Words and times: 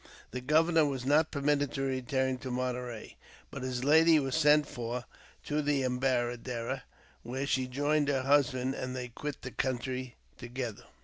The 0.31 0.41
governor 0.41 0.83
was 0.83 1.05
not 1.05 1.29
permitted 1.29 1.73
to 1.73 1.83
return 1.83 2.39
to 2.39 2.49
Monterey, 2.49 3.17
but 3.51 3.61
his 3.61 3.83
lady 3.83 4.17
was 4.19 4.35
sent 4.35 4.67
for 4.67 5.05
to 5.45 5.61
the 5.61 5.83
Embaradara, 5.83 6.81
where 7.21 7.45
she 7.45 7.67
rejoined 7.67 8.07
her 8.07 8.23
husband 8.23 8.73
and 8.73 8.95
they 8.95 9.09
quit 9.09 9.43
the 9.43 9.51
country 9.51 10.15
together. 10.39 10.85